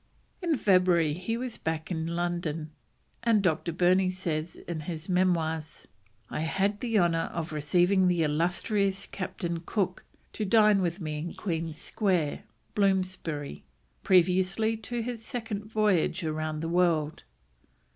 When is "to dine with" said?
10.33-10.99